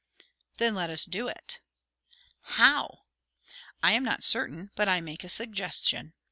"Then 0.57 0.73
let 0.73 0.89
us 0.89 1.05
do 1.05 1.27
it." 1.27 1.59
"How?" 2.57 3.01
"I 3.83 3.91
am 3.91 4.03
not 4.03 4.23
certain; 4.23 4.71
but 4.75 4.89
I 4.89 4.99
make 4.99 5.23
a 5.23 5.29
suggestion. 5.29 6.13